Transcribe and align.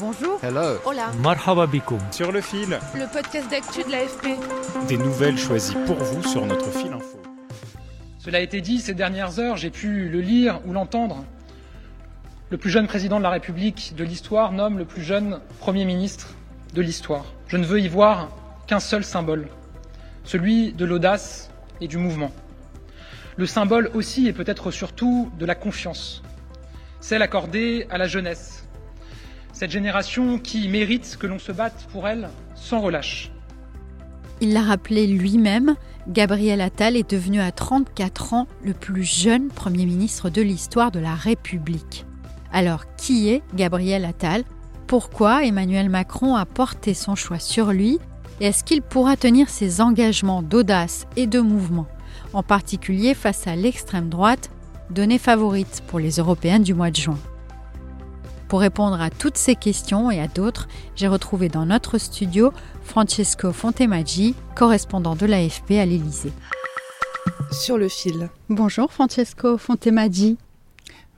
Bonjour. 0.00 0.38
Hello. 0.42 0.78
Hola. 0.84 1.10
Marhaba 1.22 1.66
bikoum. 1.66 2.00
Sur 2.10 2.32
le 2.32 2.40
fil, 2.40 2.78
Le 2.94 3.12
podcast 3.12 3.48
d'actu 3.50 3.84
de 3.84 3.90
l'AFP. 3.90 4.26
des 4.88 4.96
nouvelles 4.96 5.38
choisies 5.38 5.76
pour 5.86 5.96
vous 5.96 6.22
sur 6.22 6.44
notre 6.46 6.70
fil 6.70 6.92
info. 6.92 7.20
Cela 8.18 8.38
a 8.38 8.40
été 8.40 8.60
dit 8.60 8.80
ces 8.80 8.94
dernières 8.94 9.38
heures, 9.38 9.56
j'ai 9.56 9.70
pu 9.70 10.08
le 10.08 10.20
lire 10.20 10.60
ou 10.66 10.72
l'entendre. 10.72 11.24
Le 12.50 12.56
plus 12.58 12.70
jeune 12.70 12.86
président 12.86 13.18
de 13.18 13.22
la 13.22 13.30
République 13.30 13.94
de 13.96 14.04
l'histoire 14.04 14.52
nomme 14.52 14.78
le 14.78 14.84
plus 14.84 15.02
jeune 15.02 15.40
Premier 15.60 15.84
ministre 15.84 16.28
de 16.74 16.82
l'histoire. 16.82 17.24
Je 17.48 17.56
ne 17.56 17.64
veux 17.64 17.80
y 17.80 17.88
voir 17.88 18.30
qu'un 18.66 18.80
seul 18.80 19.04
symbole, 19.04 19.48
celui 20.24 20.72
de 20.72 20.84
l'audace 20.84 21.50
et 21.80 21.88
du 21.88 21.98
mouvement. 21.98 22.32
Le 23.36 23.46
symbole 23.46 23.90
aussi 23.94 24.26
et 24.28 24.32
peut-être 24.32 24.70
surtout 24.70 25.30
de 25.38 25.46
la 25.46 25.54
confiance, 25.54 26.22
celle 27.00 27.22
accordée 27.22 27.86
à 27.90 27.98
la 27.98 28.06
jeunesse, 28.06 28.63
cette 29.54 29.70
génération 29.70 30.38
qui 30.38 30.68
mérite 30.68 31.16
que 31.18 31.26
l'on 31.26 31.38
se 31.38 31.52
batte 31.52 31.86
pour 31.90 32.06
elle 32.06 32.28
sans 32.54 32.80
relâche. 32.80 33.30
Il 34.40 34.52
l'a 34.52 34.62
rappelé 34.62 35.06
lui-même, 35.06 35.76
Gabriel 36.08 36.60
Attal 36.60 36.96
est 36.96 37.08
devenu 37.08 37.40
à 37.40 37.52
34 37.52 38.34
ans 38.34 38.46
le 38.62 38.74
plus 38.74 39.04
jeune 39.04 39.48
Premier 39.48 39.86
ministre 39.86 40.28
de 40.28 40.42
l'histoire 40.42 40.90
de 40.90 40.98
la 40.98 41.14
République. 41.14 42.04
Alors, 42.52 42.84
qui 42.96 43.30
est 43.30 43.42
Gabriel 43.54 44.04
Attal? 44.04 44.44
Pourquoi 44.86 45.44
Emmanuel 45.44 45.88
Macron 45.88 46.34
a 46.34 46.44
porté 46.44 46.92
son 46.92 47.14
choix 47.14 47.38
sur 47.38 47.72
lui? 47.72 48.00
Et 48.40 48.46
est-ce 48.46 48.64
qu'il 48.64 48.82
pourra 48.82 49.16
tenir 49.16 49.48
ses 49.48 49.80
engagements 49.80 50.42
d'audace 50.42 51.06
et 51.16 51.26
de 51.26 51.40
mouvement, 51.40 51.86
en 52.32 52.42
particulier 52.42 53.14
face 53.14 53.46
à 53.46 53.54
l'extrême 53.54 54.08
droite, 54.08 54.50
donnée 54.90 55.18
favorite 55.18 55.82
pour 55.86 56.00
les 56.00 56.16
Européennes 56.16 56.64
du 56.64 56.74
mois 56.74 56.90
de 56.90 56.96
juin? 56.96 57.18
Pour 58.54 58.60
répondre 58.60 59.00
à 59.00 59.10
toutes 59.10 59.36
ces 59.36 59.56
questions 59.56 60.12
et 60.12 60.20
à 60.20 60.28
d'autres, 60.28 60.68
j'ai 60.94 61.08
retrouvé 61.08 61.48
dans 61.48 61.66
notre 61.66 61.98
studio 61.98 62.52
Francesco 62.84 63.50
Fontemaggi, 63.50 64.36
correspondant 64.54 65.16
de 65.16 65.26
l'AFP 65.26 65.72
à 65.72 65.84
l'Élysée. 65.84 66.30
Sur 67.50 67.78
le 67.78 67.88
fil. 67.88 68.28
Bonjour 68.48 68.92
Francesco 68.92 69.58
Fontemaggi. 69.58 70.36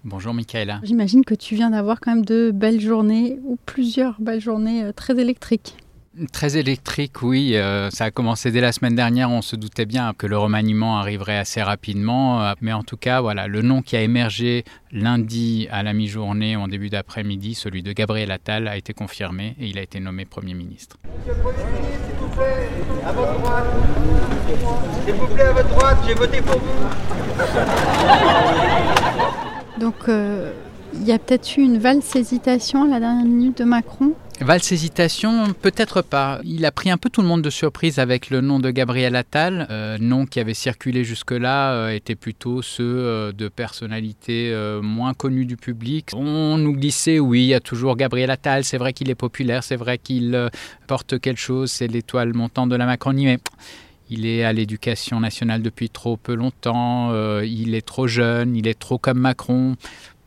Bonjour 0.03 0.33
Michaela. 0.33 0.81
J'imagine 0.83 1.27
que 1.27 1.35
tu 1.35 1.57
viens 1.57 1.69
d'avoir 1.69 2.01
quand 2.01 2.15
même 2.15 2.25
de 2.25 2.53
belles 2.55 2.81
journées 2.81 3.39
ou 3.45 3.59
plusieurs 3.67 4.19
belles 4.19 4.41
journées 4.41 4.85
euh, 4.85 4.93
très 4.93 5.21
électriques. 5.21 5.77
Très 6.33 6.57
électrique, 6.57 7.21
oui. 7.23 7.57
euh, 7.57 7.91
ça 7.91 8.05
a 8.05 8.11
commencé 8.11 8.51
dès 8.51 8.63
la 8.63 8.73
semaine 8.73 8.95
dernière. 8.95 9.31
On 9.31 9.43
se 9.43 9.55
doutait 9.55 9.85
bien 9.85 10.15
que 10.17 10.27
le 10.27 10.39
remaniement 10.39 10.97
arriverait 10.99 11.37
assez 11.37 11.63
rapidement. 11.63 12.43
euh, 12.43 12.55
mais 12.63 12.73
en 12.73 12.83
tout 12.83 12.97
cas, 12.97 13.21
voilà, 13.21 13.47
le 13.49 13.61
nom 13.61 13.83
qui 13.83 13.97
a 13.97 14.01
émergé 14.03 14.65
lundi 14.93 15.69
à 15.71 15.83
la 15.83 15.93
mi-journée, 15.93 16.57
en 16.57 16.69
début 16.69 16.89
d'après-midi, 16.89 17.55
celui 17.55 17.83
de 17.83 17.93
Gabriel 17.93 18.31
Attal, 18.31 18.67
a 18.67 18.79
été 18.79 18.95
confirmé 18.95 19.57
et 19.61 19.67
il 19.67 19.77
a 19.79 19.83
été 19.83 20.01
nommé 20.01 20.25
Premier 20.25 20.55
ministre. 20.55 20.97
S'il 21.27 21.35
vous 25.15 25.27
plaît, 25.27 25.45
à 25.45 25.53
votre 25.53 25.69
droite, 25.69 25.99
j'ai 26.07 26.15
voté 26.15 26.41
pour 26.41 26.59
vous. 26.59 26.89
Donc 29.81 29.95
euh, 30.09 30.53
il 30.95 31.05
y 31.05 31.13
a 31.13 31.19
peut-être 31.19 31.57
eu 31.57 31.63
une 31.63 31.79
valse 31.79 32.15
hésitation 32.17 32.85
la 32.89 33.01
dernière 33.01 33.25
minute 33.25 33.59
de 33.59 33.65
Macron. 33.65 34.13
Valse 34.41 34.71
hésitation, 34.71 35.55
peut-être 35.63 36.03
pas. 36.03 36.41
Il 36.45 36.67
a 36.67 36.71
pris 36.71 36.91
un 36.91 36.99
peu 36.99 37.09
tout 37.09 37.23
le 37.23 37.27
monde 37.27 37.41
de 37.41 37.49
surprise 37.49 37.99
avec 37.99 38.29
le 38.29 38.43
nom 38.43 38.61
de 38.61 38.71
Gabriel 38.71 39.17
Attal. 39.17 39.67
Euh, 39.71 39.97
nom 39.99 40.27
qui 40.27 40.41
avait 40.41 40.53
circulé 40.53 41.05
jusque-là 41.05 41.73
euh, 41.73 41.89
était 41.89 42.17
plutôt 42.17 42.61
ceux 42.61 42.85
euh, 42.85 43.33
de 43.33 43.49
personnalités 43.49 44.51
euh, 44.53 44.83
moins 44.83 45.15
connues 45.15 45.47
du 45.47 45.57
public. 45.57 46.11
On 46.15 46.59
nous 46.59 46.75
glissait, 46.75 47.19
oui, 47.19 47.45
il 47.45 47.49
y 47.49 47.55
a 47.55 47.61
toujours 47.61 47.97
Gabriel 47.97 48.31
Attal, 48.31 48.65
c'est 48.65 48.77
vrai 48.77 48.93
qu'il 48.93 49.09
est 49.09 49.15
populaire, 49.15 49.65
c'est 49.65 49.77
vrai 49.77 49.97
qu'il 49.97 50.35
euh, 50.35 50.51
porte 50.87 51.19
quelque 51.19 51.41
chose, 51.41 51.71
c'est 51.71 51.87
l'étoile 51.87 52.35
montante 52.35 52.69
de 52.69 52.77
la 52.77 52.85
Macronie, 52.85 53.25
mais 53.25 53.39
il 54.11 54.27
est 54.27 54.45
à 54.45 54.53
l'éducation 54.53 55.19
nationale 55.19 55.63
depuis 55.63 55.89
trop 55.89 56.19
peu 56.19 56.35
longtemps, 56.35 57.13
il 57.43 57.75
est 57.75 57.85
trop 57.85 58.07
jeune, 58.07 58.55
il 58.55 58.69
est 58.69 58.79
trop 58.79 58.99
comme 58.99 59.19
Macron. 59.19 59.75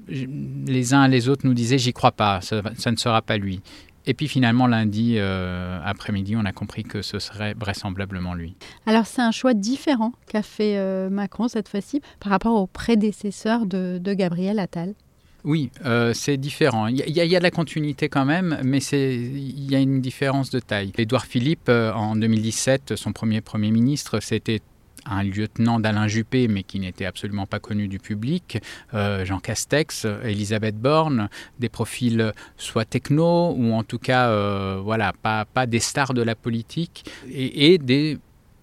Les 0.10 0.94
uns 0.94 1.06
et 1.06 1.10
les 1.10 1.30
autres 1.30 1.46
nous 1.46 1.54
disaient, 1.54 1.78
j'y 1.78 1.94
crois 1.94 2.12
pas, 2.12 2.42
ça, 2.42 2.62
ça 2.78 2.92
ne 2.92 2.98
sera 2.98 3.22
pas 3.22 3.38
lui. 3.38 3.62
Et 4.06 4.14
puis 4.14 4.28
finalement, 4.28 4.66
lundi 4.66 5.16
euh, 5.18 5.80
après-midi, 5.84 6.36
on 6.36 6.46
a 6.46 6.52
compris 6.52 6.84
que 6.84 7.02
ce 7.02 7.20
serait 7.20 7.54
vraisemblablement 7.54 8.34
lui. 8.34 8.56
Alors 8.88 9.06
c'est 9.06 9.22
un 9.22 9.32
choix 9.32 9.54
différent 9.54 10.14
qu'a 10.28 10.42
fait 10.42 10.78
euh, 10.78 11.10
Macron 11.10 11.48
cette 11.48 11.70
fois-ci 11.70 12.02
par 12.20 12.32
rapport 12.32 12.56
au 12.60 12.66
prédécesseur 12.66 13.66
de, 13.66 14.00
de 14.02 14.14
Gabriel 14.14 14.58
Attal. 14.58 14.96
Oui, 15.44 15.70
euh, 15.86 16.14
c'est 16.14 16.38
différent. 16.38 16.88
Il 16.88 16.96
y, 16.98 17.12
y 17.12 17.22
a- 17.22 17.26
il 17.26 17.32
y 17.32 17.36
a 17.36 17.40
de 17.40 17.44
la 17.44 17.52
continuité 17.52 18.10
quand 18.10 18.26
même, 18.26 18.58
mais 18.64 18.80
c'est- 18.80 19.16
il 19.16 19.70
y 19.72 19.76
a 19.76 19.80
une 19.80 20.02
différence 20.02 20.50
de 20.50 20.60
taille. 20.60 20.92
Édouard 20.98 21.26
Philippe, 21.26 21.70
en 21.70 22.16
2017, 22.16 22.96
son 22.96 23.14
premier 23.14 23.42
Premier 23.42 23.72
ministre, 23.72 24.20
c'était 24.22 24.60
un 25.06 25.24
lieutenant 25.24 25.80
d'Alain 25.80 26.08
Juppé, 26.08 26.48
mais 26.48 26.64
qui 26.64 26.80
n'était 26.80 27.06
absolument 27.06 27.46
pas 27.46 27.60
connu 27.60 27.88
du 27.88 28.00
public, 28.00 28.60
euh, 28.94 29.26
Jean 29.26 29.40
Castex, 29.40 30.06
Elisabeth 30.24 30.78
Borne, 30.78 31.30
des 31.60 31.70
profils 31.70 32.34
soit 32.58 32.86
techno 32.86 33.54
ou 33.58 33.74
en 33.74 33.84
tout 33.84 34.00
cas, 34.00 34.30
euh, 34.30 34.80
voilà, 34.84 35.14
pas, 35.22 35.46
pas 35.46 35.66
des 35.66 35.80
stars 35.80 36.14
de 36.14 36.22
la 36.22 36.36
politique, 36.36 37.06
et, 37.30 37.74
et 37.74 37.78
des 37.78 38.18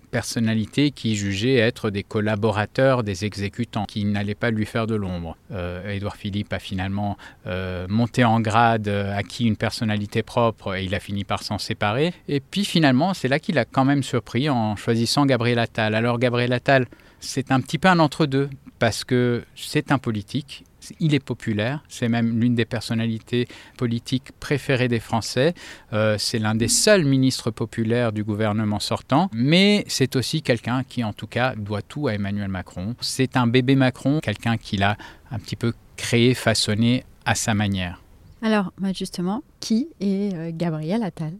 personnalités 0.06 0.90
qui 0.90 1.16
jugeaient 1.16 1.56
être 1.56 1.90
des 1.90 2.02
collaborateurs 2.02 3.02
des 3.02 3.24
exécutants, 3.24 3.84
qui 3.86 4.04
n'allaient 4.04 4.34
pas 4.34 4.50
lui 4.50 4.66
faire 4.66 4.86
de 4.86 4.94
l'ombre. 4.94 5.36
Euh, 5.52 5.90
Édouard 5.90 6.16
Philippe 6.16 6.52
a 6.52 6.58
finalement 6.58 7.16
euh, 7.46 7.86
monté 7.88 8.24
en 8.24 8.40
grade, 8.40 8.88
euh, 8.88 9.16
acquis 9.16 9.46
une 9.46 9.56
personnalité 9.56 10.22
propre 10.22 10.74
et 10.76 10.84
il 10.84 10.94
a 10.94 11.00
fini 11.00 11.24
par 11.24 11.42
s'en 11.42 11.58
séparer. 11.58 12.12
Et 12.28 12.40
puis 12.40 12.64
finalement, 12.64 13.14
c'est 13.14 13.28
là 13.28 13.38
qu'il 13.38 13.58
a 13.58 13.64
quand 13.64 13.84
même 13.84 14.02
surpris 14.02 14.48
en 14.48 14.76
choisissant 14.76 15.26
Gabriel 15.26 15.58
Attal. 15.58 15.94
Alors 15.94 16.18
Gabriel 16.18 16.52
Attal, 16.52 16.86
c'est 17.20 17.50
un 17.50 17.60
petit 17.60 17.78
peu 17.78 17.88
un 17.88 17.98
entre-deux 17.98 18.50
parce 18.78 19.04
que 19.04 19.44
c'est 19.54 19.92
un 19.92 19.98
politique. 19.98 20.64
Il 21.00 21.14
est 21.14 21.20
populaire, 21.20 21.82
c'est 21.88 22.08
même 22.08 22.40
l'une 22.40 22.54
des 22.54 22.64
personnalités 22.64 23.48
politiques 23.76 24.32
préférées 24.40 24.88
des 24.88 25.00
Français. 25.00 25.54
Euh, 25.92 26.16
c'est 26.18 26.38
l'un 26.38 26.54
des 26.54 26.68
seuls 26.68 27.04
ministres 27.04 27.50
populaires 27.50 28.12
du 28.12 28.24
gouvernement 28.24 28.80
sortant, 28.80 29.30
mais 29.32 29.84
c'est 29.88 30.16
aussi 30.16 30.42
quelqu'un 30.42 30.84
qui, 30.84 31.04
en 31.04 31.12
tout 31.12 31.26
cas, 31.26 31.54
doit 31.56 31.82
tout 31.82 32.08
à 32.08 32.14
Emmanuel 32.14 32.48
Macron. 32.48 32.94
C'est 33.00 33.36
un 33.36 33.46
bébé 33.46 33.76
Macron, 33.76 34.20
quelqu'un 34.20 34.56
qu'il 34.56 34.82
a 34.82 34.96
un 35.30 35.38
petit 35.38 35.56
peu 35.56 35.72
créé, 35.96 36.34
façonné 36.34 37.04
à 37.24 37.34
sa 37.34 37.54
manière. 37.54 38.02
Alors 38.42 38.72
bah, 38.78 38.92
justement, 38.92 39.42
qui 39.60 39.88
est 40.00 40.34
euh, 40.34 40.50
Gabriel 40.52 41.02
Attal? 41.02 41.32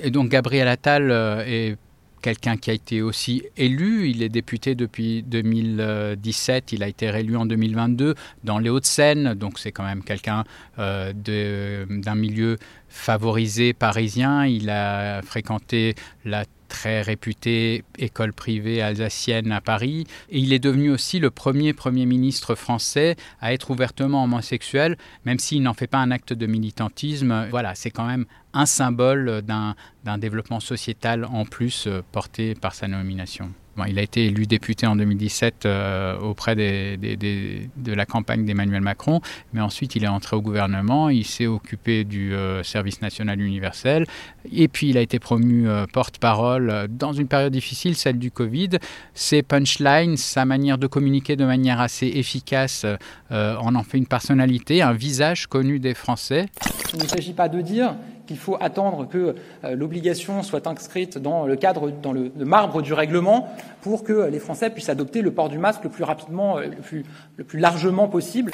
Et 0.00 0.10
donc 0.10 0.28
Gabriel 0.28 0.68
Attal 0.68 1.10
euh, 1.10 1.44
est 1.46 1.76
quelqu'un 2.24 2.56
qui 2.56 2.70
a 2.70 2.72
été 2.72 3.02
aussi 3.02 3.42
élu. 3.58 4.08
Il 4.08 4.22
est 4.22 4.30
député 4.30 4.74
depuis 4.74 5.22
2017. 5.24 6.72
Il 6.72 6.82
a 6.82 6.88
été 6.88 7.10
réélu 7.10 7.36
en 7.36 7.44
2022 7.44 8.14
dans 8.44 8.58
les 8.58 8.70
Hauts-de-Seine. 8.70 9.34
Donc 9.34 9.58
c'est 9.58 9.72
quand 9.72 9.84
même 9.84 10.02
quelqu'un 10.02 10.44
euh, 10.78 11.12
d'un 11.12 12.14
milieu 12.14 12.56
favorisé 12.88 13.74
parisien. 13.74 14.46
Il 14.46 14.70
a 14.70 15.20
fréquenté 15.20 15.96
la 16.24 16.44
très 16.74 17.02
réputée 17.02 17.84
école 17.98 18.32
privée 18.32 18.82
alsacienne 18.82 19.52
à 19.52 19.60
Paris. 19.60 20.08
Et 20.28 20.40
il 20.40 20.52
est 20.52 20.58
devenu 20.58 20.90
aussi 20.90 21.20
le 21.20 21.30
premier 21.30 21.72
Premier 21.72 22.04
ministre 22.04 22.56
français 22.56 23.14
à 23.40 23.52
être 23.52 23.70
ouvertement 23.70 24.24
homosexuel, 24.24 24.98
même 25.24 25.38
s'il 25.38 25.62
n'en 25.62 25.72
fait 25.72 25.86
pas 25.86 25.98
un 25.98 26.10
acte 26.10 26.32
de 26.32 26.46
militantisme. 26.46 27.46
Voilà, 27.50 27.76
c'est 27.76 27.92
quand 27.92 28.06
même 28.06 28.26
un 28.54 28.66
symbole 28.66 29.42
d'un 29.42 30.18
développement 30.18 30.58
sociétal 30.58 31.24
en 31.24 31.44
plus 31.44 31.86
euh, 31.86 32.02
porté 32.10 32.54
par 32.56 32.74
sa 32.74 32.88
nomination. 32.88 33.50
Il 33.88 33.98
a 33.98 34.02
été 34.02 34.26
élu 34.26 34.46
député 34.46 34.86
en 34.86 34.96
2017 34.96 35.66
euh, 35.66 36.18
auprès 36.18 36.54
de 36.54 37.92
la 37.92 38.06
campagne 38.06 38.44
d'Emmanuel 38.44 38.80
Macron, 38.80 39.20
mais 39.52 39.60
ensuite 39.60 39.96
il 39.96 40.04
est 40.04 40.08
entré 40.08 40.36
au 40.36 40.42
gouvernement, 40.42 41.08
il 41.08 41.24
s'est 41.24 41.46
occupé 41.46 42.04
du 42.04 42.34
euh, 42.34 42.62
service 42.62 43.02
national 43.02 43.40
universel, 43.40 44.06
et 44.52 44.68
puis 44.68 44.90
il 44.90 44.98
a 44.98 45.00
été 45.00 45.18
promu 45.18 45.68
euh, 45.68 45.86
porte-parole 45.92 46.86
dans 46.88 47.12
une 47.12 47.28
période 47.28 47.52
difficile, 47.52 47.96
celle 47.96 48.18
du 48.18 48.30
Covid. 48.30 48.70
Ses 49.14 49.42
punchlines, 49.42 50.16
sa 50.16 50.44
manière 50.44 50.78
de 50.78 50.86
communiquer 50.86 51.36
de 51.36 51.44
manière 51.44 51.80
assez 51.80 52.06
efficace, 52.06 52.86
en 53.30 53.74
en 53.74 53.82
fait 53.82 53.98
une 53.98 54.06
personnalité, 54.06 54.82
un 54.82 54.92
visage 54.92 55.46
connu 55.46 55.78
des 55.78 55.94
Français. 55.94 56.46
Il 56.92 57.02
ne 57.02 57.08
s'agit 57.08 57.32
pas 57.32 57.48
de 57.48 57.60
dire 57.60 57.94
qu'il 58.26 58.38
faut 58.38 58.56
attendre 58.60 59.06
que 59.08 59.34
euh, 59.64 59.74
l'obligation 59.74 60.42
soit 60.42 60.66
inscrite 60.66 61.18
dans 61.18 61.46
le 61.46 61.56
cadre, 61.56 61.90
dans 61.90 62.12
le, 62.12 62.30
marbre 62.36 62.82
du 62.82 62.92
règlement, 62.92 63.48
pour 63.82 64.04
que 64.04 64.28
les 64.28 64.38
Français 64.38 64.70
puissent 64.70 64.88
adopter 64.88 65.22
le 65.22 65.32
port 65.32 65.48
du 65.48 65.58
masque 65.58 65.84
le 65.84 65.90
plus 65.90 66.04
rapidement, 66.04 66.58
euh, 66.58 66.66
le 66.66 66.76
plus, 66.76 67.04
le 67.36 67.44
plus 67.44 67.58
largement 67.58 68.08
possible. 68.08 68.52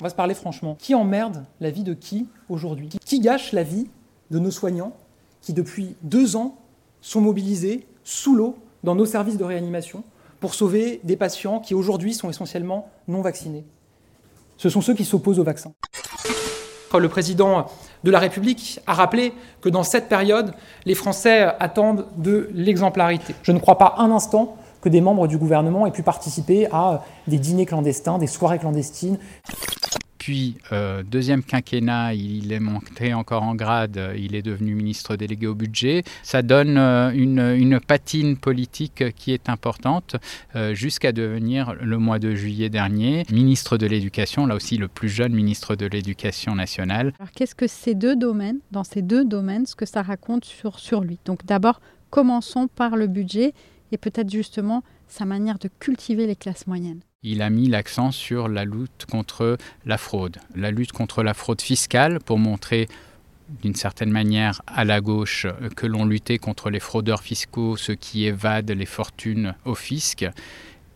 On 0.00 0.02
va 0.02 0.10
se 0.10 0.14
parler 0.14 0.34
franchement. 0.34 0.76
Qui 0.78 0.94
emmerde 0.94 1.44
la 1.60 1.70
vie 1.70 1.84
de 1.84 1.94
qui 1.94 2.26
aujourd'hui? 2.48 2.88
Qui 3.04 3.20
gâche 3.20 3.52
la 3.52 3.62
vie 3.62 3.88
de 4.30 4.38
nos 4.38 4.50
soignants 4.50 4.96
qui, 5.40 5.52
depuis 5.52 5.96
deux 6.02 6.36
ans, 6.36 6.58
sont 7.00 7.20
mobilisés 7.20 7.86
sous 8.02 8.34
l'eau 8.34 8.56
dans 8.82 8.94
nos 8.94 9.06
services 9.06 9.36
de 9.36 9.44
réanimation 9.44 10.04
pour 10.40 10.54
sauver 10.54 11.00
des 11.04 11.16
patients 11.16 11.60
qui 11.60 11.74
aujourd'hui 11.74 12.14
sont 12.14 12.30
essentiellement 12.30 12.90
non 13.08 13.20
vaccinés? 13.20 13.64
Ce 14.56 14.68
sont 14.68 14.80
ceux 14.80 14.94
qui 14.94 15.04
s'opposent 15.04 15.38
au 15.38 15.44
vaccin. 15.44 15.72
Le 16.98 17.08
président 17.08 17.66
de 18.04 18.10
la 18.10 18.18
République 18.18 18.80
a 18.86 18.92
rappelé 18.92 19.32
que 19.62 19.68
dans 19.68 19.82
cette 19.82 20.08
période, 20.08 20.52
les 20.84 20.94
Français 20.94 21.48
attendent 21.58 22.06
de 22.16 22.50
l'exemplarité. 22.52 23.34
Je 23.42 23.50
ne 23.50 23.58
crois 23.58 23.78
pas 23.78 23.94
un 23.98 24.10
instant 24.10 24.56
que 24.82 24.90
des 24.90 25.00
membres 25.00 25.26
du 25.26 25.38
gouvernement 25.38 25.86
aient 25.86 25.90
pu 25.90 26.02
participer 26.02 26.68
à 26.70 27.02
des 27.26 27.38
dîners 27.38 27.64
clandestins, 27.64 28.18
des 28.18 28.26
soirées 28.26 28.58
clandestines. 28.58 29.18
Puis, 30.24 30.56
euh, 30.72 31.02
deuxième 31.02 31.42
quinquennat, 31.42 32.14
il 32.14 32.50
est 32.50 32.58
monté 32.58 33.12
encore 33.12 33.42
en 33.42 33.54
grade, 33.54 34.00
il 34.16 34.34
est 34.34 34.40
devenu 34.40 34.74
ministre 34.74 35.16
délégué 35.16 35.46
au 35.46 35.54
budget. 35.54 36.02
Ça 36.22 36.40
donne 36.40 36.78
euh, 36.78 37.10
une, 37.10 37.78
patine 37.78 38.38
politique 38.38 39.14
qui 39.16 39.32
est 39.32 39.50
importante 39.50 40.16
euh, 40.56 40.72
jusqu'à 40.72 41.12
devenir, 41.12 41.74
le 41.74 41.98
mois 41.98 42.18
de 42.18 42.34
juillet 42.34 42.70
dernier, 42.70 43.24
ministre 43.30 43.76
de 43.76 43.84
l'Éducation, 43.84 44.46
là 44.46 44.54
aussi 44.54 44.78
le 44.78 44.88
plus 44.88 45.10
jeune 45.10 45.34
ministre 45.34 45.76
de 45.76 45.84
l'Éducation 45.84 46.54
nationale. 46.54 47.12
Alors, 47.18 47.30
qu'est-ce 47.32 47.54
que 47.54 47.66
ces 47.66 47.94
deux 47.94 48.16
domaines, 48.16 48.60
dans 48.70 48.82
ces 48.82 49.02
deux 49.02 49.26
domaines, 49.26 49.66
ce 49.66 49.76
que 49.76 49.84
ça 49.84 50.00
raconte 50.00 50.46
sur, 50.46 50.78
sur 50.78 51.02
lui? 51.02 51.18
Donc, 51.26 51.44
d'abord, 51.44 51.82
commençons 52.08 52.66
par 52.66 52.96
le 52.96 53.08
budget 53.08 53.52
et 53.92 53.98
peut-être 53.98 54.30
justement 54.30 54.84
sa 55.06 55.26
manière 55.26 55.58
de 55.58 55.68
cultiver 55.78 56.26
les 56.26 56.34
classes 56.34 56.66
moyennes 56.66 57.02
il 57.24 57.42
a 57.42 57.50
mis 57.50 57.68
l'accent 57.68 58.12
sur 58.12 58.48
la 58.48 58.64
lutte 58.64 59.06
contre 59.10 59.56
la 59.86 59.98
fraude, 59.98 60.36
la 60.54 60.70
lutte 60.70 60.92
contre 60.92 61.22
la 61.22 61.34
fraude 61.34 61.60
fiscale 61.60 62.20
pour 62.20 62.38
montrer 62.38 62.86
d'une 63.62 63.74
certaine 63.74 64.10
manière 64.10 64.62
à 64.66 64.84
la 64.84 65.00
gauche 65.00 65.46
que 65.74 65.86
l'on 65.86 66.04
luttait 66.04 66.38
contre 66.38 66.70
les 66.70 66.80
fraudeurs 66.80 67.22
fiscaux, 67.22 67.76
ceux 67.76 67.94
qui 67.94 68.26
évadent 68.26 68.70
les 68.70 68.86
fortunes 68.86 69.54
au 69.64 69.74
fisc. 69.74 70.26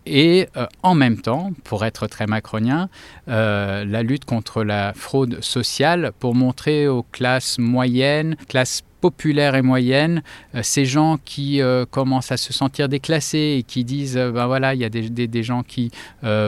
Et 0.07 0.49
euh, 0.57 0.67
en 0.83 0.95
même 0.95 1.21
temps, 1.21 1.53
pour 1.65 1.85
être 1.85 2.07
très 2.07 2.27
macronien, 2.27 2.89
euh, 3.29 3.85
la 3.85 4.03
lutte 4.03 4.25
contre 4.25 4.65
la 4.65 4.95
fraude 4.95 5.43
sociale 5.43 6.13
pour 6.19 6.35
montrer 6.35 6.89
aux 6.89 7.03
classes 7.03 7.59
moyennes, 7.59 8.37
classes 8.49 8.83
populaire 9.01 9.55
et 9.55 9.63
moyenne, 9.63 10.23
euh, 10.55 10.61
ces 10.63 10.85
gens 10.85 11.19
qui 11.25 11.61
euh, 11.61 11.85
commencent 11.85 12.33
à 12.33 12.37
se 12.37 12.53
sentir 12.53 12.89
déclassés 12.89 13.57
et 13.59 13.63
qui 13.63 13.85
disent 13.85 14.17
ben 14.17 14.47
voilà 14.47 14.75
il 14.75 14.81
y 14.81 14.85
a 14.85 14.89
des, 14.89 15.09
des, 15.09 15.43
gens 15.43 15.63
qui 15.63 15.91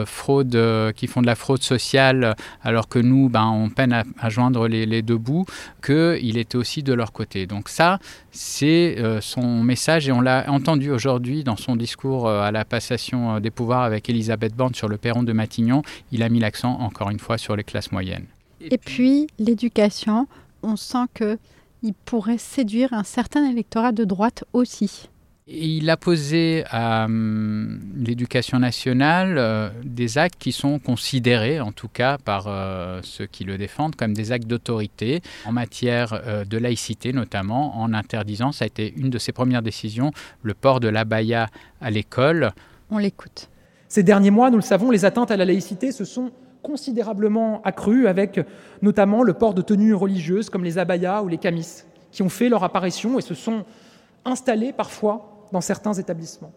fraudent 0.05 0.93
qui 0.95 1.07
font 1.07 1.21
de 1.21 1.25
la 1.25 1.35
fraude 1.35 1.63
sociale 1.63 2.35
alors 2.61 2.87
que 2.87 2.99
nous 2.99 3.29
ben 3.29 3.45
on 3.45 3.69
peine 3.69 3.93
à, 3.93 4.29
joindre 4.29 4.67
les, 4.67 4.85
les, 4.85 5.01
deux 5.01 5.17
bouts 5.17 5.45
qu'il 5.83 6.37
était 6.37 6.57
aussi 6.57 6.83
de 6.83 6.93
leur 6.93 7.11
côté. 7.11 7.47
Donc 7.47 7.69
ça 7.69 7.99
c'est 8.31 8.97
son 9.21 9.63
message 9.63 10.07
et 10.07 10.11
on 10.11 10.21
l'a 10.21 10.45
entendu 10.49 10.91
aujourd'hui 10.91 11.43
dans 11.43 11.57
son 11.57 11.75
discours 11.75 12.29
à 12.29 12.51
la 12.51 12.65
passation 12.65 13.39
des 13.39 13.51
pouvoirs 13.51 13.83
avec 13.83 14.09
Elisabeth 14.09 14.55
Borne 14.55 14.75
sur 14.75 14.87
le 14.87 14.97
perron 14.97 15.23
de 15.23 15.33
Matignon. 15.33 15.81
Il 16.11 16.23
a 16.23 16.29
mis 16.29 16.39
l'accent 16.39 16.79
encore 16.79 17.09
une 17.09 17.19
fois 17.19 17.37
sur 17.37 17.55
les 17.55 17.63
classes 17.63 17.91
moyennes. 17.91 18.25
Et 18.59 18.77
puis 18.77 19.27
l'éducation 19.39 20.27
on 20.63 20.75
sent 20.75 21.05
que 21.13 21.37
il 21.83 21.93
pourrait 21.93 22.37
séduire 22.37 22.93
un 22.93 23.03
certain 23.03 23.49
électorat 23.49 23.91
de 23.91 24.03
droite 24.03 24.43
aussi. 24.53 25.09
Il 25.47 25.89
a 25.89 25.97
posé 25.97 26.63
à 26.69 27.05
hum, 27.05 27.79
l'éducation 27.95 28.59
nationale 28.59 29.37
euh, 29.37 29.69
des 29.83 30.17
actes 30.17 30.39
qui 30.39 30.51
sont 30.51 30.79
considérés, 30.79 31.59
en 31.59 31.71
tout 31.71 31.87
cas 31.87 32.17
par 32.19 32.45
euh, 32.47 33.01
ceux 33.03 33.25
qui 33.25 33.43
le 33.43 33.57
défendent, 33.57 33.95
comme 33.95 34.13
des 34.13 34.31
actes 34.31 34.47
d'autorité 34.47 35.21
en 35.45 35.51
matière 35.51 36.21
euh, 36.25 36.45
de 36.45 36.57
laïcité, 36.57 37.11
notamment 37.11 37.81
en 37.81 37.93
interdisant, 37.93 38.51
ça 38.51 38.63
a 38.63 38.67
été 38.67 38.93
une 38.95 39.09
de 39.09 39.17
ses 39.17 39.31
premières 39.31 39.63
décisions, 39.63 40.11
le 40.43 40.53
port 40.53 40.79
de 40.79 40.87
l'abaya 40.87 41.49
à 41.81 41.89
l'école. 41.89 42.51
On 42.91 42.99
l'écoute. 42.99 43.49
Ces 43.89 44.03
derniers 44.03 44.31
mois, 44.31 44.51
nous 44.51 44.57
le 44.57 44.63
savons, 44.63 44.91
les 44.91 45.03
atteintes 45.03 45.31
à 45.31 45.37
la 45.37 45.43
laïcité 45.43 45.91
se 45.91 46.05
sont 46.05 46.31
considérablement 46.61 47.61
accru 47.63 48.07
avec 48.07 48.39
notamment 48.81 49.23
le 49.23 49.33
port 49.33 49.53
de 49.53 49.61
tenues 49.61 49.93
religieuses 49.93 50.49
comme 50.49 50.63
les 50.63 50.77
abayas 50.77 51.21
ou 51.21 51.27
les 51.27 51.37
camis, 51.37 51.83
qui 52.11 52.23
ont 52.23 52.29
fait 52.29 52.49
leur 52.49 52.63
apparition 52.63 53.17
et 53.19 53.21
se 53.21 53.33
sont 53.33 53.65
installés 54.25 54.73
parfois 54.73 55.47
dans 55.51 55.61
certains 55.61 55.93
établissements. 55.93 56.53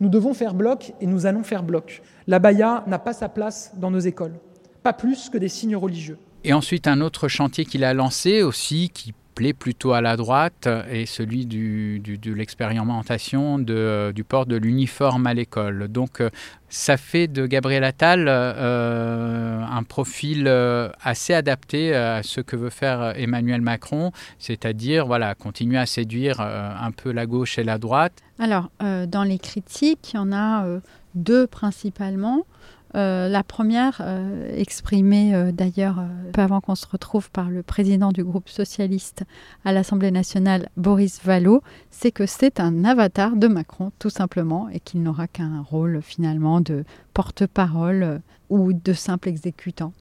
Nous 0.00 0.08
devons 0.08 0.34
faire 0.34 0.54
bloc 0.54 0.94
et 1.00 1.06
nous 1.06 1.26
allons 1.26 1.44
faire 1.44 1.62
bloc. 1.62 2.02
L'abaya 2.26 2.84
n'a 2.86 2.98
pas 2.98 3.12
sa 3.12 3.28
place 3.28 3.72
dans 3.76 3.90
nos 3.90 4.00
écoles, 4.00 4.34
pas 4.82 4.92
plus 4.92 5.28
que 5.28 5.38
des 5.38 5.48
signes 5.48 5.76
religieux. 5.76 6.18
Et 6.44 6.52
ensuite, 6.52 6.88
un 6.88 7.00
autre 7.00 7.28
chantier 7.28 7.64
qu'il 7.64 7.84
a 7.84 7.94
lancé 7.94 8.42
aussi, 8.42 8.90
qui 8.92 9.14
plutôt 9.52 9.92
à 9.92 10.00
la 10.00 10.16
droite 10.16 10.68
est 10.88 11.06
celui 11.06 11.46
du, 11.46 12.00
de 12.00 12.32
l'expérimentation 12.32 13.58
du 13.58 14.24
port 14.24 14.46
de 14.46 14.56
l'uniforme 14.56 15.26
à 15.26 15.34
l'école. 15.34 15.88
Donc 15.88 16.20
euh, 16.20 16.30
ça 16.68 16.96
fait 16.96 17.26
de 17.26 17.46
Gabriel 17.46 17.84
Attal 17.84 18.26
euh, 18.28 19.60
un 19.60 19.82
profil 19.82 20.44
euh, 20.46 20.88
assez 21.02 21.34
adapté 21.34 21.94
à 21.94 22.22
ce 22.22 22.40
que 22.40 22.56
veut 22.56 22.70
faire 22.70 23.14
Emmanuel 23.16 23.60
Macron, 23.60 24.12
c'est-à-dire 24.38 25.06
voilà, 25.06 25.34
continuer 25.34 25.78
à 25.78 25.86
séduire 25.86 26.40
un 26.40 26.90
peu 26.92 27.10
la 27.10 27.26
gauche 27.26 27.58
et 27.58 27.64
la 27.64 27.78
droite. 27.78 28.12
Alors, 28.38 28.70
dans 28.80 29.24
les 29.24 29.38
critiques, 29.38 30.12
il 30.12 30.16
y 30.16 30.18
en 30.18 30.32
a 30.32 30.66
deux 31.14 31.46
principalement. 31.46 32.44
Euh, 32.94 33.28
la 33.28 33.42
première, 33.42 34.00
euh, 34.00 34.54
exprimée 34.54 35.34
euh, 35.34 35.50
d'ailleurs 35.50 36.04
peu 36.32 36.42
avant 36.42 36.60
qu'on 36.60 36.74
se 36.74 36.86
retrouve 36.86 37.30
par 37.30 37.48
le 37.48 37.62
président 37.62 38.12
du 38.12 38.22
groupe 38.22 38.48
socialiste 38.48 39.24
à 39.64 39.72
l'Assemblée 39.72 40.10
nationale, 40.10 40.68
Boris 40.76 41.20
Vallaud, 41.24 41.62
c'est 41.90 42.12
que 42.12 42.26
c'est 42.26 42.60
un 42.60 42.84
avatar 42.84 43.36
de 43.36 43.48
Macron, 43.48 43.92
tout 43.98 44.10
simplement, 44.10 44.68
et 44.68 44.80
qu'il 44.80 45.02
n'aura 45.02 45.26
qu'un 45.26 45.62
rôle 45.62 46.00
finalement 46.02 46.60
de 46.60 46.84
porte-parole 47.14 48.20
ou 48.50 48.72
de 48.72 48.92
simple 48.92 49.28
exécutant. 49.28 49.92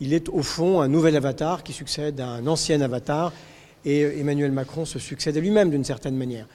Il 0.00 0.12
est 0.12 0.28
au 0.28 0.42
fond 0.42 0.80
un 0.80 0.88
nouvel 0.88 1.16
avatar 1.16 1.62
qui 1.62 1.72
succède 1.72 2.20
à 2.20 2.28
un 2.28 2.46
ancien 2.46 2.80
avatar, 2.80 3.32
et 3.86 4.00
Emmanuel 4.18 4.52
Macron 4.52 4.84
se 4.84 4.98
succède 4.98 5.36
à 5.36 5.40
lui-même 5.40 5.70
d'une 5.70 5.84
certaine 5.84 6.16
manière. 6.16 6.46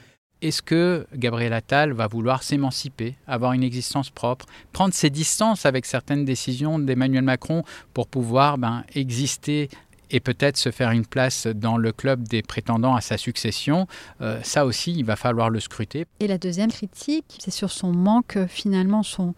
Est-ce 0.42 0.62
que 0.62 1.06
Gabriel 1.14 1.52
Attal 1.52 1.92
va 1.92 2.06
vouloir 2.06 2.42
s'émanciper, 2.42 3.16
avoir 3.26 3.52
une 3.52 3.62
existence 3.62 4.08
propre, 4.08 4.46
prendre 4.72 4.94
ses 4.94 5.10
distances 5.10 5.66
avec 5.66 5.84
certaines 5.84 6.24
décisions 6.24 6.78
d'Emmanuel 6.78 7.24
Macron 7.24 7.62
pour 7.92 8.06
pouvoir 8.06 8.56
ben, 8.56 8.84
exister 8.94 9.68
et 10.10 10.20
peut-être 10.20 10.56
se 10.56 10.70
faire 10.70 10.90
une 10.90 11.06
place 11.06 11.46
dans 11.46 11.76
le 11.76 11.92
club 11.92 12.26
des 12.26 12.42
prétendants 12.42 12.94
à 12.94 13.00
sa 13.00 13.16
succession, 13.16 13.86
euh, 14.20 14.40
ça 14.42 14.64
aussi, 14.64 14.92
il 14.92 15.04
va 15.04 15.16
falloir 15.16 15.50
le 15.50 15.60
scruter. 15.60 16.06
Et 16.20 16.26
la 16.26 16.38
deuxième 16.38 16.70
critique, 16.70 17.38
c'est 17.38 17.50
sur 17.50 17.70
son 17.70 17.92
manque, 17.92 18.38
finalement, 18.48 19.02
son, 19.02 19.34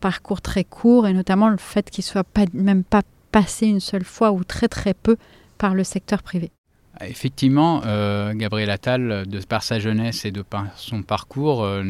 parcours 0.00 0.40
très 0.40 0.64
court, 0.64 1.06
et 1.06 1.12
notamment 1.12 1.48
le 1.48 1.56
fait 1.56 1.90
qu'il 1.90 2.02
ne 2.02 2.08
soit 2.08 2.24
pas, 2.24 2.46
même 2.52 2.84
pas 2.84 3.02
passé 3.30 3.66
une 3.66 3.80
seule 3.80 4.04
fois 4.04 4.32
ou 4.32 4.44
très 4.44 4.68
très 4.68 4.94
peu 4.94 5.16
par 5.58 5.74
le 5.74 5.84
secteur 5.84 6.22
privé. 6.22 6.50
Effectivement, 7.00 7.82
euh, 7.84 8.34
Gabriel 8.34 8.70
Attal, 8.70 9.24
de 9.26 9.40
par 9.40 9.62
sa 9.62 9.80
jeunesse 9.80 10.24
et 10.24 10.30
de 10.30 10.42
par 10.42 10.66
son 10.76 11.02
parcours, 11.02 11.64
euh, 11.64 11.82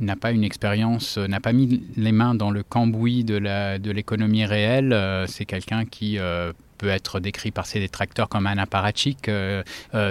n'a 0.00 0.16
pas 0.16 0.30
une 0.30 0.44
expérience, 0.44 1.18
euh, 1.18 1.26
n'a 1.26 1.40
pas 1.40 1.52
mis 1.52 1.82
les 1.96 2.12
mains 2.12 2.34
dans 2.34 2.50
le 2.50 2.62
cambouis 2.62 3.24
de 3.24 3.90
l'économie 3.90 4.44
réelle. 4.44 4.96
C'est 5.26 5.44
quelqu'un 5.44 5.84
qui 5.84 6.18
peut 6.78 6.88
être 6.88 7.18
décrit 7.18 7.50
par 7.50 7.66
ses 7.66 7.80
détracteurs 7.80 8.28
comme 8.28 8.46
un 8.46 8.58
apparatchik. 8.58 9.28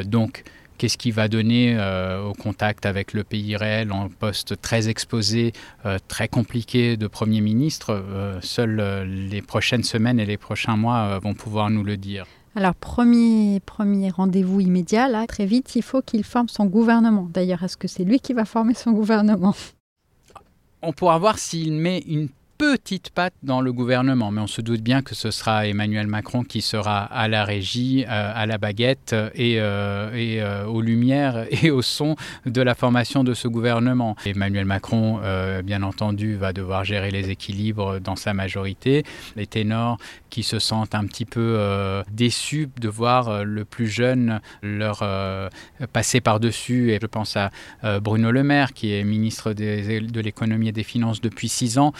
donc, 0.03 0.44
qu'est-ce 0.77 0.98
qui 0.98 1.12
va 1.12 1.29
donner 1.29 1.77
au 2.25 2.34
contact 2.34 2.86
avec 2.86 3.13
le 3.13 3.24
pays 3.24 3.56
réel 3.56 3.94
en 3.94 4.10
poste 4.10 4.62
très 4.62 4.89
exposé, 4.89 5.53
très 6.10 6.27
compliqué 6.27 6.98
de 6.98 7.08
Premier 7.08 7.39
ministre? 7.39 8.03
Seules 8.41 9.08
les 9.29 9.41
prochaines 9.41 9.84
semaines 9.84 10.20
et 10.20 10.25
les 10.25 10.38
prochains 10.38 10.75
mois 10.75 11.20
vont 11.20 11.34
pouvoir 11.34 11.70
nous 11.70 11.84
le 11.84 11.96
dire. 11.96 12.25
Alors, 12.57 12.73
premier, 12.73 13.59
premier 13.59 14.09
rendez-vous 14.09 14.59
immédiat, 14.61 15.07
là, 15.07 15.27
très 15.27 15.45
vite, 15.45 15.75
il 15.75 15.83
faut 15.83 16.01
qu'il 16.01 16.23
forme 16.23 16.49
son 16.49 16.65
gouvernement. 16.65 17.27
D'ailleurs, 17.31 17.61
est-ce 17.61 17.77
que 17.77 17.87
c'est 17.87 18.03
lui 18.03 18.19
qui 18.19 18.33
va 18.33 18.45
former 18.45 18.73
son 18.73 18.93
gouvernement? 18.93 19.53
On 20.81 20.91
pourra 20.91 21.19
voir 21.19 21.37
s'il 21.37 21.71
met 21.73 21.99
une 21.99 22.29
petite 22.57 23.11
patte 23.11 23.35
dans 23.43 23.61
le 23.61 23.71
gouvernement, 23.71 24.31
mais 24.31 24.41
on 24.41 24.47
se 24.47 24.61
doute 24.61 24.81
bien 24.81 25.03
que 25.03 25.13
ce 25.13 25.29
sera 25.29 25.67
Emmanuel 25.67 26.07
Macron 26.07 26.43
qui 26.43 26.61
sera 26.61 27.03
à 27.03 27.27
la 27.27 27.45
régie, 27.45 28.03
euh, 28.07 28.31
à 28.33 28.45
la 28.47 28.57
baguette 28.57 29.15
et, 29.35 29.59
euh, 29.59 30.09
euh, 30.13 30.65
aux 30.65 30.81
lumières 30.81 31.45
et 31.63 31.69
au 31.69 31.83
son 31.83 32.15
de 32.45 32.61
la 32.61 32.73
formation 32.73 33.23
de 33.23 33.33
ce 33.35 33.47
gouvernement. 33.47 34.15
Emmanuel 34.25 34.65
Macron, 34.65 35.21
bien 35.63 35.83
entendu, 35.83 36.35
va 36.35 36.53
devoir 36.53 36.83
gérer 36.83 37.11
les 37.11 37.29
équilibres 37.29 37.99
dans 37.99 38.15
sa 38.15 38.33
majorité. 38.33 39.03
Les 39.35 39.47
ténors 39.47 39.97
qui 40.29 40.43
se 40.43 40.59
sentent 40.59 40.95
un 40.95 41.05
petit 41.05 41.25
peu 41.25 41.59
déçus 42.11 42.69
de 42.79 42.89
voir 42.89 43.43
le 43.43 43.65
plus 43.65 43.87
jeune 43.87 44.39
leur 44.61 45.03
passer 45.93 46.21
par-dessus, 46.21 46.91
et 46.91 46.99
je 47.01 47.07
pense 47.07 47.37
à 47.37 47.51
Bruno 47.99 48.31
Le 48.31 48.43
Maire, 48.43 48.73
qui 48.73 48.93
est 48.93 49.03
ministre 49.03 49.53
des, 49.53 50.01
de 50.01 50.21
l'économie 50.21 50.69
et 50.69 50.71
des 50.71 50.83
finances 50.83 51.21
depuis 51.21 51.49
six 51.49 51.77
ans, 51.77 51.93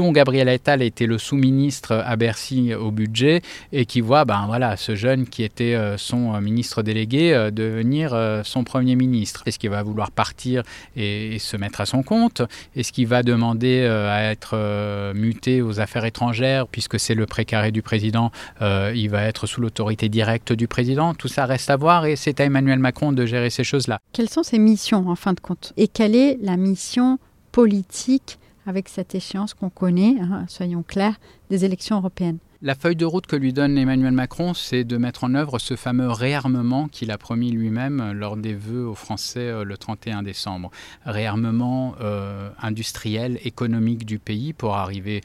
dont 0.00 0.12
Gabriel 0.12 0.48
Attal 0.48 0.80
était 0.80 1.04
le 1.04 1.18
sous-ministre 1.18 1.92
à 1.92 2.16
Bercy 2.16 2.74
au 2.74 2.90
budget 2.90 3.42
et 3.70 3.84
qui 3.84 4.00
voit 4.00 4.24
ben, 4.24 4.44
voilà, 4.46 4.78
ce 4.78 4.94
jeune 4.94 5.26
qui 5.26 5.42
était 5.42 5.74
euh, 5.74 5.98
son 5.98 6.34
euh, 6.34 6.40
ministre 6.40 6.82
délégué 6.82 7.34
euh, 7.34 7.50
devenir 7.50 8.16
son 8.42 8.64
Premier 8.64 8.96
ministre. 8.96 9.42
Est-ce 9.44 9.58
qu'il 9.58 9.68
va 9.68 9.82
vouloir 9.82 10.10
partir 10.10 10.62
et, 10.96 11.38
se 11.38 11.58
mettre 11.58 11.82
à 11.82 11.86
son 11.86 12.02
compte? 12.02 12.40
Est-ce 12.76 12.92
qu'il 12.92 13.08
va 13.08 13.22
demander 13.22 13.84
à 13.84 14.30
être 14.30 15.12
muté 15.14 15.60
aux 15.60 15.80
affaires 15.80 16.06
étrangères 16.06 16.66
puisque 16.66 16.98
c'est 16.98 17.14
le 17.14 17.26
précaré 17.26 17.70
du 17.70 17.82
président 17.82 18.30
Il 18.60 19.08
va 19.10 19.24
être 19.24 19.46
sous 19.46 19.60
l'autorité 19.60 20.08
directe 20.08 20.52
du 20.52 20.66
président? 20.66 21.12
Tout 21.14 21.28
ça 21.28 21.44
reste 21.44 21.68
à 21.68 21.76
voir 21.76 22.06
et 22.06 22.16
c'est 22.16 22.40
à 22.40 22.44
Emmanuel 22.44 22.78
Macron 22.78 23.12
de 23.12 23.26
gérer 23.26 23.50
ces 23.50 23.64
choses-là. 23.64 23.98
Quelles 24.12 24.30
sont 24.30 24.42
ses 24.42 24.58
missions 24.58 25.08
en 25.08 25.16
fin 25.16 25.34
de 25.34 25.40
compte? 25.40 25.72
Et 25.76 25.88
quelle 25.88 26.16
est 26.16 26.38
la 26.40 26.56
mission 26.56 27.18
politique 27.52 28.38
avec 28.66 28.88
cette 28.88 29.14
échéance 29.14 29.54
qu'on 29.54 29.70
connaît, 29.70 30.16
hein, 30.20 30.44
soyons 30.48 30.82
clairs, 30.82 31.18
des 31.48 31.64
élections 31.64 31.96
européennes. 31.96 32.38
La 32.62 32.74
feuille 32.74 32.96
de 32.96 33.06
route 33.06 33.26
que 33.26 33.36
lui 33.36 33.54
donne 33.54 33.78
Emmanuel 33.78 34.12
Macron, 34.12 34.52
c'est 34.52 34.84
de 34.84 34.98
mettre 34.98 35.24
en 35.24 35.34
œuvre 35.34 35.58
ce 35.58 35.76
fameux 35.76 36.10
réarmement 36.10 36.88
qu'il 36.88 37.10
a 37.10 37.16
promis 37.16 37.50
lui-même 37.50 38.12
lors 38.12 38.36
des 38.36 38.52
vœux 38.52 38.86
aux 38.86 38.94
Français 38.94 39.48
euh, 39.48 39.64
le 39.64 39.78
31 39.78 40.22
décembre. 40.22 40.70
Réarmement 41.06 41.94
euh, 42.02 42.50
industriel, 42.60 43.38
économique 43.44 44.04
du 44.04 44.18
pays 44.18 44.52
pour 44.52 44.76
arriver 44.76 45.22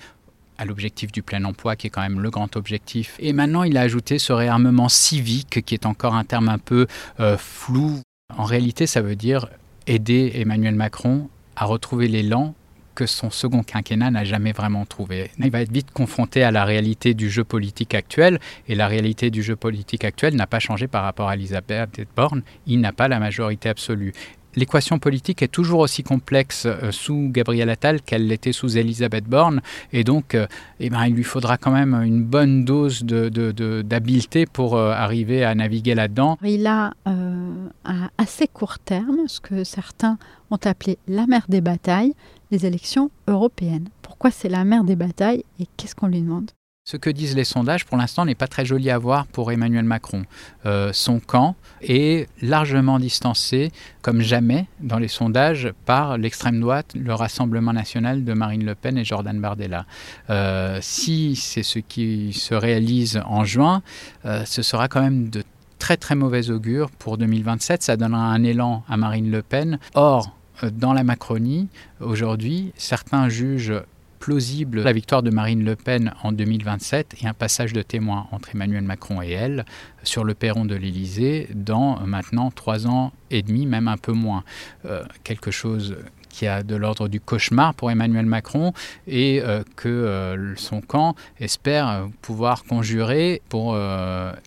à 0.57 0.63
l'objectif 0.63 1.11
du 1.11 1.23
plein 1.23 1.43
emploi, 1.43 1.75
qui 1.75 1.87
est 1.87 1.89
quand 1.89 2.01
même 2.01 2.21
le 2.21 2.29
grand 2.29 2.55
objectif. 2.55 3.17
Et 3.19 3.33
maintenant, 3.33 3.63
il 3.63 3.75
a 3.75 3.81
ajouté 3.81 4.17
ce 4.17 4.31
réarmement 4.31 4.87
civique, 4.87 5.65
qui 5.65 5.73
est 5.73 5.85
encore 5.85 6.15
un 6.15 6.23
terme 6.23 6.47
un 6.47 6.57
peu 6.57 6.87
euh, 7.19 7.37
flou. 7.37 7.99
En 8.37 8.45
réalité, 8.45 8.87
ça 8.87 9.01
veut 9.01 9.17
dire 9.17 9.49
aider 9.87 10.31
Emmanuel 10.35 10.75
Macron 10.75 11.29
à 11.57 11.65
retrouver 11.65 12.07
l'élan 12.07 12.55
que 12.95 13.05
son 13.05 13.29
second 13.29 13.61
quinquennat 13.61 14.09
n'a 14.09 14.23
jamais 14.23 14.53
vraiment 14.53 14.85
trouvé. 14.85 15.29
Il 15.37 15.51
va 15.51 15.61
être 15.61 15.71
vite 15.71 15.91
confronté 15.91 16.43
à 16.43 16.51
la 16.51 16.65
réalité 16.65 17.13
du 17.13 17.29
jeu 17.29 17.43
politique 17.43 17.93
actuel, 17.93 18.39
et 18.67 18.75
la 18.75 18.87
réalité 18.87 19.29
du 19.29 19.43
jeu 19.43 19.55
politique 19.55 20.03
actuel 20.03 20.35
n'a 20.35 20.47
pas 20.47 20.59
changé 20.59 20.87
par 20.87 21.03
rapport 21.03 21.29
à 21.29 21.35
Elisabeth 21.35 22.07
Borne. 22.15 22.41
Il 22.65 22.81
n'a 22.81 22.93
pas 22.93 23.07
la 23.07 23.19
majorité 23.19 23.69
absolue 23.69 24.13
l'équation 24.55 24.99
politique 24.99 25.41
est 25.41 25.47
toujours 25.47 25.79
aussi 25.79 26.03
complexe 26.03 26.65
euh, 26.65 26.91
sous 26.91 27.29
Gabriel 27.31 27.69
Attal 27.69 28.01
qu'elle 28.01 28.27
l'était 28.27 28.51
sous 28.51 28.77
Elisabeth 28.77 29.25
Borne. 29.25 29.61
Et 29.93 30.03
donc, 30.03 30.35
euh, 30.35 30.47
eh 30.79 30.89
ben, 30.89 31.05
il 31.05 31.13
lui 31.13 31.23
faudra 31.23 31.57
quand 31.57 31.71
même 31.71 31.93
une 31.93 32.23
bonne 32.23 32.65
dose 32.65 33.03
d'habileté 33.03 34.45
pour 34.45 34.75
euh, 34.75 34.91
arriver 34.91 35.43
à 35.43 35.55
naviguer 35.55 35.95
là-dedans. 35.95 36.37
Il 36.43 36.67
a 36.67 36.93
à 37.05 38.09
assez 38.17 38.47
court 38.47 38.79
terme 38.79 39.27
ce 39.27 39.39
que 39.39 39.63
certains 39.63 40.17
ont 40.51 40.59
appelé 40.63 40.97
la 41.07 41.27
mer 41.27 41.45
des 41.49 41.61
batailles, 41.61 42.13
les 42.51 42.65
élections 42.65 43.11
européennes. 43.27 43.89
Pourquoi 44.01 44.31
c'est 44.31 44.49
la 44.49 44.63
mère 44.63 44.83
des 44.83 44.95
batailles 44.95 45.43
et 45.59 45.67
qu'est-ce 45.77 45.95
qu'on 45.95 46.07
lui 46.07 46.21
demande? 46.21 46.51
Ce 46.87 46.97
que 46.97 47.09
disent 47.09 47.35
les 47.35 47.45
sondages, 47.45 47.83
pour 47.83 47.97
l'instant, 47.97 48.25
n'est 48.25 48.35
pas 48.35 48.45
très 48.45 48.63
joli 48.63 48.91
à 48.91 48.99
voir 48.99 49.25
pour 49.25 49.51
Emmanuel 49.51 49.85
Macron. 49.85 50.21
Euh, 50.67 50.91
son 50.93 51.19
camp 51.19 51.55
est 51.81 52.29
largement 52.43 52.99
distancé, 52.99 53.71
comme 54.03 54.21
jamais, 54.21 54.67
dans 54.81 54.99
les 54.99 55.07
sondages, 55.07 55.73
par 55.85 56.19
l'extrême 56.19 56.61
droite, 56.61 56.93
le 56.93 57.11
Rassemblement 57.15 57.73
national 57.73 58.23
de 58.23 58.33
Marine 58.33 58.63
Le 58.63 58.75
Pen 58.75 58.99
et 58.99 59.03
Jordan 59.03 59.41
Bardella. 59.41 59.87
Euh, 60.29 60.77
si 60.79 61.35
c'est 61.35 61.63
ce 61.63 61.79
qui 61.79 62.33
se 62.33 62.53
réalise 62.53 63.19
en 63.25 63.45
juin, 63.45 63.81
euh, 64.25 64.45
ce 64.45 64.61
sera 64.61 64.87
quand 64.87 65.01
même 65.01 65.29
de 65.31 65.43
très 65.79 65.97
très 65.97 66.13
mauvais 66.13 66.51
augure 66.51 66.91
pour 66.91 67.17
2027. 67.17 67.81
Ça 67.81 67.97
donnera 67.97 68.25
un 68.25 68.43
élan 68.43 68.83
à 68.87 68.95
Marine 68.95 69.31
Le 69.31 69.41
Pen. 69.41 69.79
Or, 69.95 70.35
dans 70.63 70.93
la 70.93 71.03
Macronie, 71.03 71.67
aujourd'hui, 71.99 72.71
certains 72.75 73.29
jugent 73.29 73.81
plausible 74.19 74.81
la 74.81 74.93
victoire 74.93 75.21
de 75.21 75.29
Marine 75.29 75.63
Le 75.63 75.75
Pen 75.75 76.11
en 76.23 76.31
2027 76.31 77.17
et 77.21 77.27
un 77.27 77.33
passage 77.33 77.73
de 77.73 77.83
témoin 77.83 78.27
entre 78.31 78.55
Emmanuel 78.55 78.83
Macron 78.83 79.21
et 79.21 79.29
elle 79.29 79.65
sur 80.01 80.23
le 80.23 80.33
perron 80.33 80.65
de 80.65 80.73
l'Élysée 80.73 81.47
dans 81.53 81.97
euh, 81.97 82.05
maintenant 82.05 82.49
trois 82.49 82.87
ans 82.87 83.11
et 83.29 83.43
demi, 83.43 83.67
même 83.67 83.87
un 83.87 83.97
peu 83.97 84.13
moins. 84.13 84.43
Euh, 84.85 85.03
quelque 85.23 85.51
chose 85.51 85.97
qui 86.29 86.47
a 86.47 86.63
de 86.63 86.75
l'ordre 86.75 87.07
du 87.07 87.19
cauchemar 87.19 87.75
pour 87.75 87.91
Emmanuel 87.91 88.25
Macron 88.25 88.73
et 89.07 89.41
que 89.77 90.53
son 90.57 90.81
camp 90.81 91.15
espère 91.39 92.09
pouvoir 92.21 92.65
conjurer 92.65 93.41
pour 93.47 93.77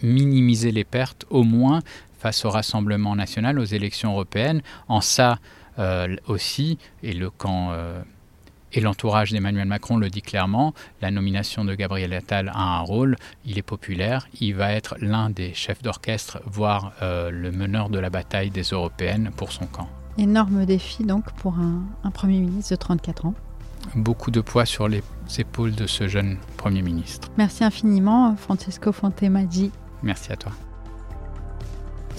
minimiser 0.02 0.70
les 0.70 0.84
pertes 0.84 1.24
au 1.30 1.44
moins 1.44 1.80
face 2.18 2.44
au 2.44 2.50
Rassemblement 2.50 3.16
national, 3.16 3.58
aux 3.58 3.64
élections 3.64 4.10
européennes. 4.12 4.60
En 4.88 5.00
ça, 5.00 5.32
euh, 5.32 5.36
aussi, 6.26 6.78
et 7.02 7.12
le 7.12 7.30
camp 7.30 7.70
euh, 7.72 8.02
et 8.72 8.80
l'entourage 8.80 9.32
d'Emmanuel 9.32 9.66
Macron 9.66 9.96
le 9.96 10.10
dit 10.10 10.22
clairement, 10.22 10.74
la 11.00 11.10
nomination 11.10 11.64
de 11.64 11.74
Gabriel 11.74 12.12
Attal 12.12 12.50
a 12.54 12.78
un 12.78 12.80
rôle, 12.80 13.16
il 13.44 13.58
est 13.58 13.62
populaire, 13.62 14.28
il 14.40 14.54
va 14.54 14.72
être 14.72 14.96
l'un 15.00 15.30
des 15.30 15.54
chefs 15.54 15.82
d'orchestre, 15.82 16.40
voire 16.44 16.92
euh, 17.02 17.30
le 17.30 17.50
meneur 17.50 17.88
de 17.88 17.98
la 17.98 18.10
bataille 18.10 18.50
des 18.50 18.62
européennes 18.62 19.30
pour 19.36 19.52
son 19.52 19.66
camp. 19.66 19.88
Énorme 20.18 20.66
défi 20.66 21.04
donc 21.04 21.32
pour 21.32 21.54
un, 21.54 21.82
un 22.04 22.10
Premier 22.10 22.40
ministre 22.40 22.72
de 22.72 22.76
34 22.76 23.26
ans. 23.26 23.34
Beaucoup 23.94 24.30
de 24.30 24.40
poids 24.40 24.66
sur 24.66 24.88
les 24.88 25.02
épaules 25.38 25.74
de 25.74 25.86
ce 25.86 26.08
jeune 26.08 26.36
Premier 26.56 26.82
ministre. 26.82 27.28
Merci 27.38 27.64
infiniment 27.64 28.36
Francesco 28.36 28.92
Fontemaggi. 28.92 29.70
Merci 30.02 30.32
à 30.32 30.36
toi. 30.36 30.52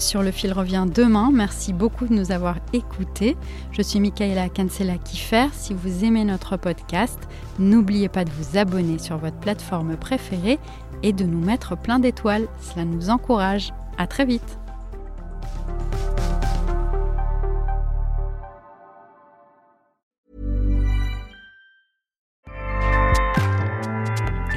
Sur 0.00 0.22
le 0.22 0.30
fil 0.30 0.52
revient 0.52 0.86
demain. 0.92 1.30
Merci 1.32 1.74
beaucoup 1.74 2.06
de 2.06 2.14
nous 2.14 2.32
avoir 2.32 2.56
écoutés. 2.72 3.36
Je 3.70 3.82
suis 3.82 4.00
Michaela 4.00 4.48
Cancela 4.48 4.96
Kiffer. 4.96 5.48
Si 5.52 5.74
vous 5.74 6.04
aimez 6.04 6.24
notre 6.24 6.56
podcast, 6.56 7.18
n'oubliez 7.58 8.08
pas 8.08 8.24
de 8.24 8.30
vous 8.30 8.56
abonner 8.56 8.98
sur 8.98 9.18
votre 9.18 9.36
plateforme 9.36 9.96
préférée 9.96 10.58
et 11.02 11.12
de 11.12 11.24
nous 11.24 11.38
mettre 11.38 11.76
plein 11.76 11.98
d'étoiles. 11.98 12.48
Cela 12.60 12.86
nous 12.86 13.10
encourage. 13.10 13.72
À 13.98 14.06
très 14.06 14.24
vite. 14.24 14.58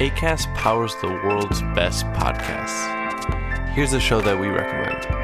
ACAST 0.00 0.48
powers 0.56 0.94
the 1.02 1.08
world's 1.24 1.60
best 1.74 2.04
podcasts. 2.14 2.88
Here's 3.74 3.92
a 3.92 4.00
show 4.00 4.20
that 4.22 4.38
we 4.38 4.48
recommend. 4.48 5.23